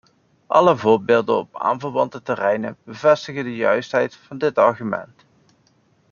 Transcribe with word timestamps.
Alle 0.47 0.77
voorbeelden 0.77 1.35
op 1.37 1.57
aanverwante 1.61 2.21
terreinen 2.21 2.77
bevestigen 2.83 3.43
de 3.43 3.55
juistheid 3.55 4.15
van 4.15 4.37
dit 4.37 4.57
argument. 4.57 5.25